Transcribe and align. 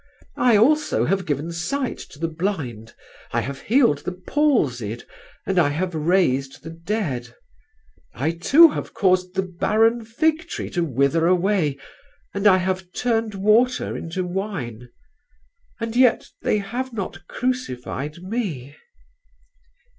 I 0.39 0.57
also 0.57 1.05
have 1.05 1.27
given 1.27 1.51
sight 1.51 1.99
to 2.09 2.17
the 2.17 2.27
blind, 2.27 2.95
I 3.33 3.41
have 3.41 3.61
healed 3.61 3.99
the 3.99 4.13
palsied 4.13 5.03
and 5.45 5.59
I 5.59 5.69
have 5.69 5.93
raised 5.93 6.63
the 6.63 6.71
dead; 6.71 7.35
I 8.15 8.31
too 8.31 8.69
have 8.69 8.95
caused 8.95 9.35
the 9.35 9.43
barren 9.43 10.03
fig 10.03 10.47
tree 10.47 10.71
to 10.71 10.83
wither 10.83 11.27
away 11.27 11.77
and 12.33 12.47
I 12.47 12.57
have 12.57 12.91
turned 12.93 13.35
water 13.35 13.95
into 13.95 14.23
wine... 14.25 14.89
and 15.79 15.95
yet 15.95 16.25
they 16.41 16.57
have 16.57 16.91
not 16.91 17.27
crucified 17.27 18.23
me.'" 18.23 18.75